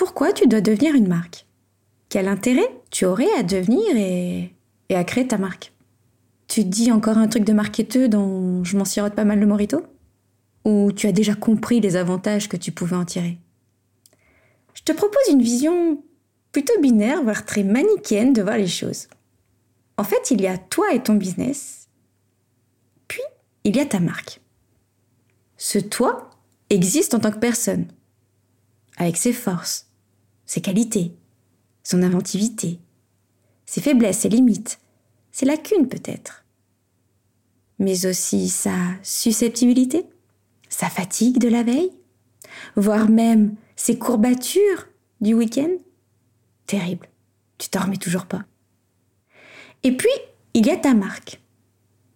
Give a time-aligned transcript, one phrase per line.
[0.00, 1.44] Pourquoi tu dois devenir une marque?
[2.08, 4.50] Quel intérêt tu aurais à devenir et,
[4.88, 5.74] à créer ta marque?
[6.48, 9.46] Tu te dis encore un truc de marketeux dont je m'en sirote pas mal le
[9.46, 9.84] morito?
[10.64, 13.36] Ou tu as déjà compris les avantages que tu pouvais en tirer?
[14.72, 16.02] Je te propose une vision
[16.50, 19.06] plutôt binaire, voire très manichéenne de voir les choses.
[19.98, 21.90] En fait, il y a toi et ton business,
[23.06, 23.20] puis
[23.64, 24.40] il y a ta marque.
[25.58, 26.30] Ce toi
[26.70, 27.84] existe en tant que personne,
[28.96, 29.89] avec ses forces,
[30.50, 31.14] ses qualités,
[31.84, 32.80] son inventivité,
[33.66, 34.80] ses faiblesses, ses limites,
[35.30, 36.44] ses lacunes peut-être,
[37.78, 38.74] mais aussi sa
[39.04, 40.06] susceptibilité,
[40.68, 41.92] sa fatigue de la veille,
[42.74, 44.88] voire même ses courbatures
[45.20, 45.70] du week-end.
[46.66, 47.08] Terrible,
[47.56, 48.42] tu remets toujours pas.
[49.84, 50.10] Et puis,
[50.54, 51.40] il y a ta marque.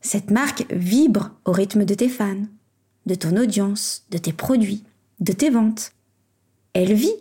[0.00, 2.42] Cette marque vibre au rythme de tes fans,
[3.06, 4.82] de ton audience, de tes produits,
[5.20, 5.92] de tes ventes.
[6.72, 7.14] Elle vit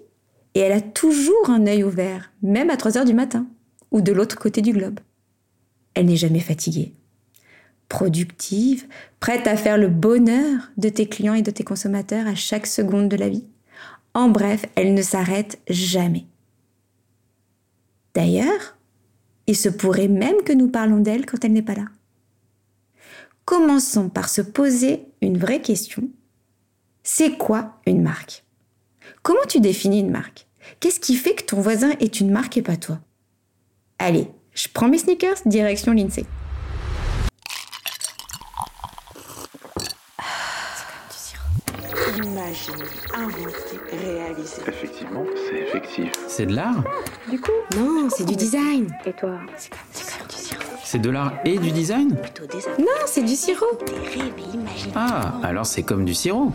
[0.55, 3.47] et elle a toujours un œil ouvert, même à 3 heures du matin
[3.91, 4.99] ou de l'autre côté du globe.
[5.93, 6.93] Elle n'est jamais fatiguée.
[7.89, 8.87] Productive,
[9.19, 13.09] prête à faire le bonheur de tes clients et de tes consommateurs à chaque seconde
[13.09, 13.45] de la vie.
[14.13, 16.25] En bref, elle ne s'arrête jamais.
[18.15, 18.77] D'ailleurs,
[19.47, 21.85] il se pourrait même que nous parlons d'elle quand elle n'est pas là.
[23.45, 26.09] Commençons par se poser une vraie question.
[27.03, 28.42] C'est quoi une marque?
[29.21, 30.47] Comment tu définis une marque?
[30.79, 32.99] Qu'est-ce qui fait que ton voisin est une marque et pas toi?
[33.99, 36.25] Allez, je prends mes sneakers, direction l'INSEE.
[42.15, 42.83] Imaginer,
[43.15, 44.61] inventer, réaliser.
[44.67, 46.11] Effectivement, c'est effectif.
[46.27, 46.83] C'est de l'art?
[47.29, 47.51] Du coup?
[47.75, 48.93] Non, c'est du design.
[49.05, 49.39] Et toi?
[49.57, 50.63] C'est comme, du sirop.
[50.83, 52.15] C'est de l'art et du design?
[52.15, 53.65] Plutôt des Non, c'est du sirop.
[53.85, 54.93] des rêves et imaginer.
[54.95, 56.51] Ah, alors c'est comme du sirop.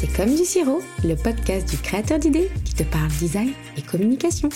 [0.00, 4.48] C'est comme du sirop, le podcast du créateur d'idées qui te parle design et communication.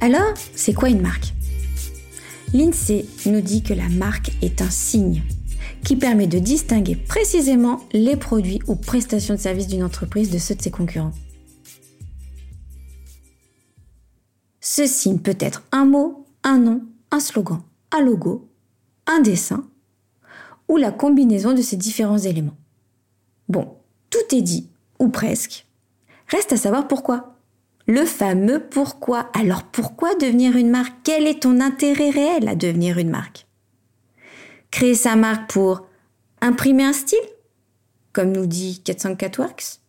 [0.00, 1.32] Alors, c'est quoi une marque?
[2.52, 5.22] L'INSEE nous dit que la marque est un signe
[5.84, 10.56] qui permet de distinguer précisément les produits ou prestations de services d'une entreprise de ceux
[10.56, 11.14] de ses concurrents.
[14.60, 17.62] Ce signe peut être un mot, un nom, un slogan,
[17.92, 18.50] un logo,
[19.06, 19.64] un dessin
[20.68, 22.56] ou la combinaison de ces différents éléments.
[23.48, 23.76] Bon,
[24.10, 24.68] tout est dit,
[24.98, 25.66] ou presque.
[26.28, 27.34] Reste à savoir pourquoi.
[27.86, 29.30] Le fameux pourquoi.
[29.32, 30.94] Alors pourquoi devenir une marque?
[31.04, 33.46] Quel est ton intérêt réel à devenir une marque?
[34.70, 35.86] Créer sa marque pour
[36.42, 37.18] imprimer un style
[38.12, 39.80] Comme nous dit 404 Works?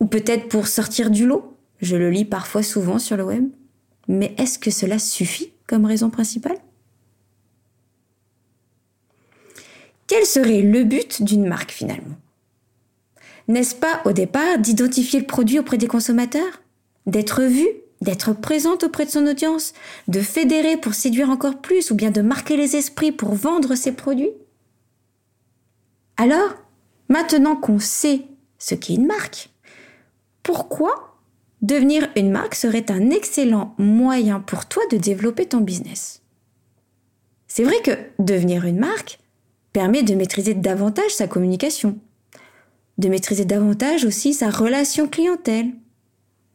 [0.00, 1.56] Ou peut-être pour sortir du lot?
[1.80, 3.48] Je le lis parfois souvent sur le web.
[4.06, 6.58] Mais est-ce que cela suffit comme raison principale?
[10.08, 12.16] Quel serait le but d'une marque finalement?
[13.46, 16.62] N'est-ce pas au départ d'identifier le produit auprès des consommateurs?
[17.06, 17.66] D'être vu
[18.00, 19.74] D'être présente auprès de son audience
[20.08, 23.92] De fédérer pour séduire encore plus ou bien de marquer les esprits pour vendre ses
[23.92, 24.32] produits?
[26.16, 26.54] Alors,
[27.10, 28.22] maintenant qu'on sait
[28.58, 29.50] ce qu'est une marque,
[30.42, 31.18] pourquoi
[31.60, 36.22] devenir une marque serait un excellent moyen pour toi de développer ton business?
[37.46, 39.18] C'est vrai que devenir une marque,
[39.78, 42.00] permet de maîtriser davantage sa communication,
[42.98, 45.70] de maîtriser davantage aussi sa relation clientèle,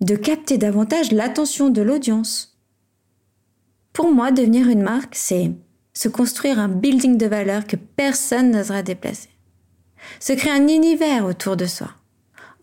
[0.02, 2.60] de capter davantage l'attention de l'audience.
[3.94, 5.52] Pour moi, devenir une marque, c'est
[5.94, 9.30] se construire un building de valeur que personne n'osera déplacer.
[10.20, 11.92] Se créer un univers autour de soi.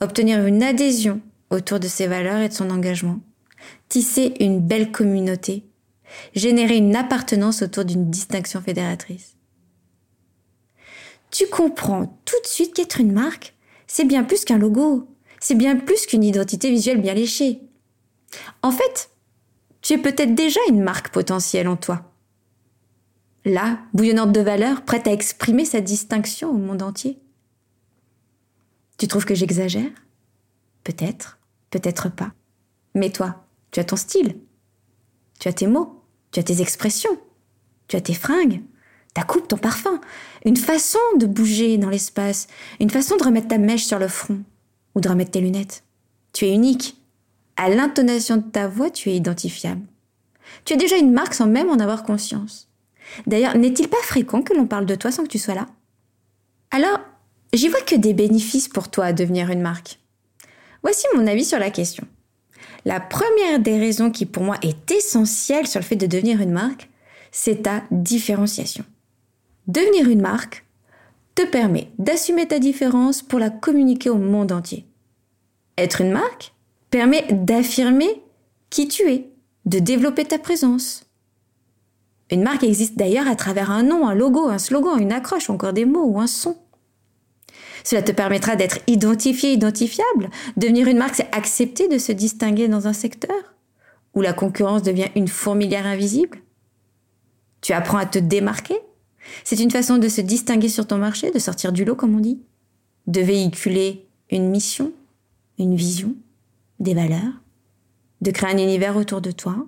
[0.03, 3.21] Obtenir une adhésion autour de ses valeurs et de son engagement.
[3.89, 5.65] Tisser une belle communauté.
[6.35, 9.39] Générer une appartenance autour d'une distinction fédératrice
[11.31, 13.55] tu comprends tout de suite qu'être une marque,
[13.87, 15.09] c'est bien plus qu'un logo,
[15.41, 17.61] c'est bien plus qu'une identité visuelle bien léchée.
[18.63, 19.11] En fait,
[19.83, 22.13] tu es peut-être déjà une marque potentielle en toi.
[23.45, 27.19] Là, bouillonnante de valeur, prête à exprimer sa distinction au monde entier.
[28.99, 29.91] Tu trouves que j'exagère?
[30.85, 31.39] Peut-être,
[31.71, 32.33] peut-être pas.
[32.95, 34.39] Mais toi, tu as ton style.
[35.39, 37.19] Tu as tes mots, tu as tes expressions,
[37.89, 38.63] tu as tes fringues,
[39.15, 40.01] ta coupe, ton parfum,
[40.45, 42.47] une façon de bouger dans l'espace,
[42.79, 44.41] une façon de remettre ta mèche sur le front
[44.95, 45.85] ou de remettre tes lunettes.
[46.33, 46.97] Tu es unique.
[47.57, 49.83] À l'intonation de ta voix, tu es identifiable.
[50.65, 52.69] Tu as déjà une marque sans même en avoir conscience.
[53.27, 55.67] D'ailleurs, n'est-il pas fréquent que l'on parle de toi sans que tu sois là?
[56.71, 57.01] Alors,
[57.53, 59.99] j'y vois que des bénéfices pour toi à devenir une marque.
[60.83, 62.07] Voici mon avis sur la question.
[62.85, 66.53] La première des raisons qui pour moi est essentielle sur le fait de devenir une
[66.53, 66.89] marque,
[67.33, 68.85] c'est ta différenciation.
[69.67, 70.65] Devenir une marque
[71.35, 74.87] te permet d'assumer ta différence pour la communiquer au monde entier.
[75.79, 76.53] Être une marque
[76.91, 78.23] permet d'affirmer
[78.69, 79.31] qui tu es,
[79.67, 81.05] de développer ta présence.
[82.31, 85.73] Une marque existe d'ailleurs à travers un nom, un logo, un slogan, une accroche, encore
[85.73, 86.57] des mots ou un son.
[87.83, 90.31] Cela te permettra d'être identifié, identifiable.
[90.57, 93.55] Devenir une marque, c'est accepter de se distinguer dans un secteur
[94.15, 96.39] où la concurrence devient une fourmilière invisible.
[97.61, 98.79] Tu apprends à te démarquer.
[99.45, 102.21] C'est une façon de se distinguer sur ton marché, de sortir du lot, comme on
[102.21, 102.41] dit.
[103.07, 104.93] De véhiculer une mission,
[105.59, 106.15] une vision,
[106.79, 107.33] des valeurs.
[108.21, 109.67] De créer un univers autour de toi.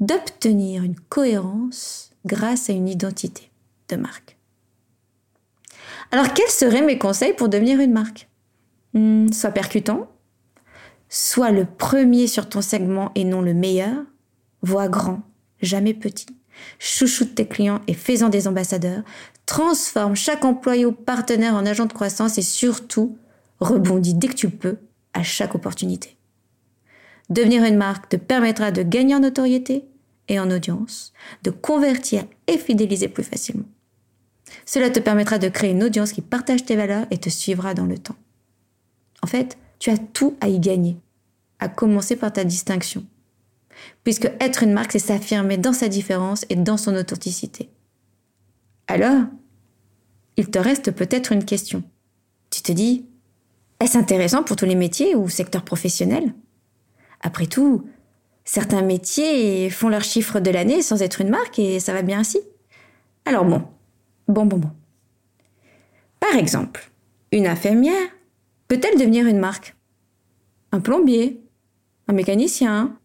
[0.00, 3.50] D'obtenir une cohérence grâce à une identité
[3.88, 4.36] de marque.
[6.10, 8.28] Alors, quels seraient mes conseils pour devenir une marque?
[8.94, 10.08] Hmm, Sois percutant,
[11.08, 14.04] sois le premier sur ton segment et non le meilleur,
[14.62, 15.22] vois grand,
[15.60, 16.26] jamais petit,
[16.78, 19.02] chouchoute tes clients et fais-en des ambassadeurs,
[19.46, 23.16] transforme chaque employé ou partenaire en agent de croissance et surtout,
[23.60, 24.78] rebondis dès que tu peux
[25.14, 26.16] à chaque opportunité.
[27.30, 29.84] Devenir une marque te permettra de gagner en notoriété
[30.28, 31.12] et en audience,
[31.42, 33.66] de convertir et fidéliser plus facilement.
[34.64, 37.86] Cela te permettra de créer une audience qui partage tes valeurs et te suivra dans
[37.86, 38.16] le temps.
[39.22, 40.96] En fait, tu as tout à y gagner,
[41.58, 43.04] à commencer par ta distinction.
[44.04, 47.70] Puisque être une marque, c'est s'affirmer dans sa différence et dans son authenticité.
[48.86, 49.24] Alors,
[50.36, 51.82] il te reste peut-être une question.
[52.50, 53.06] Tu te dis,
[53.80, 56.34] est-ce intéressant pour tous les métiers ou secteurs professionnels?
[57.20, 57.86] Après tout,
[58.44, 62.20] certains métiers font leur chiffre de l'année sans être une marque et ça va bien
[62.20, 62.40] ainsi.
[63.24, 63.66] Alors bon,
[64.28, 64.70] Bon, bon, bon.
[66.18, 66.90] Par exemple,
[67.30, 68.08] une infirmière
[68.66, 69.76] peut-elle devenir une marque?
[70.72, 71.40] Un plombier?
[72.08, 72.98] Un mécanicien?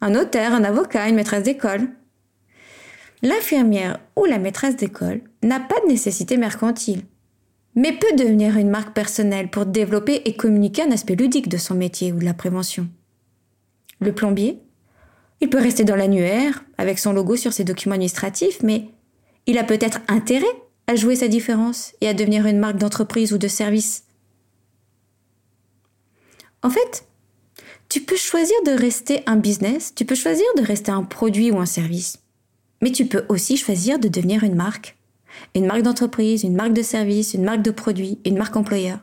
[0.00, 1.88] Un notaire Un avocat Une maîtresse d'école
[3.22, 7.02] L'infirmière ou la maîtresse d'école n'a pas de nécessité mercantile,
[7.74, 11.74] mais peut devenir une marque personnelle pour développer et communiquer un aspect ludique de son
[11.74, 12.88] métier ou de la prévention.
[14.00, 14.62] Le plombier
[15.42, 18.86] Il peut rester dans l'annuaire avec son logo sur ses documents administratifs, mais
[19.46, 20.46] il a peut-être intérêt
[20.86, 24.04] à jouer sa différence et à devenir une marque d'entreprise ou de service.
[26.62, 27.04] En fait,
[27.90, 31.58] tu peux choisir de rester un business, tu peux choisir de rester un produit ou
[31.58, 32.18] un service,
[32.80, 34.96] mais tu peux aussi choisir de devenir une marque.
[35.54, 39.00] Une marque d'entreprise, une marque de service, une marque de produit, une marque employeur.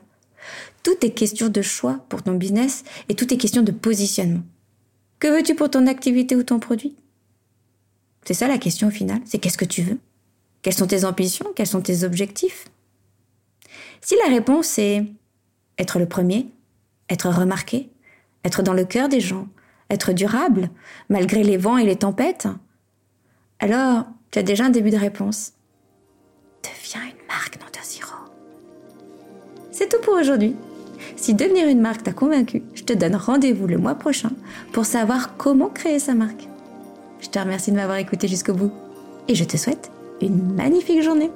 [0.82, 4.42] Tout est question de choix pour ton business et tout est question de positionnement.
[5.18, 6.96] Que veux-tu pour ton activité ou ton produit?
[8.24, 9.98] C'est ça la question au final, c'est qu'est-ce que tu veux?
[10.62, 11.52] Quelles sont tes ambitions?
[11.54, 12.66] Quels sont tes objectifs?
[14.00, 15.04] Si la réponse est
[15.76, 16.46] être le premier,
[17.10, 17.90] être remarqué,
[18.44, 19.46] être dans le cœur des gens,
[19.90, 20.70] être durable,
[21.08, 22.48] malgré les vents et les tempêtes,
[23.60, 25.52] alors tu as déjà un début de réponse.
[26.62, 28.14] Deviens une marque, non sirop.
[29.70, 30.54] C'est tout pour aujourd'hui.
[31.16, 34.30] Si devenir une marque t'a convaincu, je te donne rendez-vous le mois prochain
[34.72, 36.48] pour savoir comment créer sa marque.
[37.20, 38.72] Je te remercie de m'avoir écouté jusqu'au bout
[39.26, 39.90] et je te souhaite
[40.20, 41.30] une magnifique journée.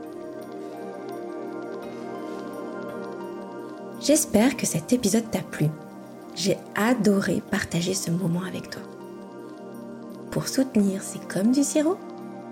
[4.00, 5.66] J'espère que cet épisode t'a plu.
[6.34, 8.82] J'ai adoré partager ce moment avec toi.
[10.30, 11.98] Pour soutenir C'est comme du sirop,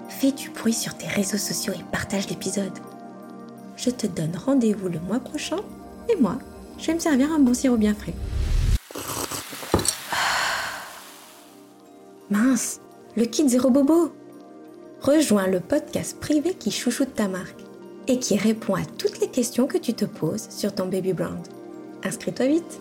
[0.09, 2.79] fais du bruit sur tes réseaux sociaux et partage l'épisode.
[3.77, 5.61] Je te donne rendez-vous le mois prochain
[6.11, 6.39] et moi,
[6.79, 8.15] je vais me servir un bon sirop bien frais.
[12.29, 12.81] Mince,
[13.17, 14.13] le kit zéro bobo
[15.01, 17.65] rejoins le podcast privé qui chouchoute ta marque
[18.07, 21.39] et qui répond à toutes les questions que tu te poses sur ton baby brand.
[22.05, 22.81] Inscris-toi vite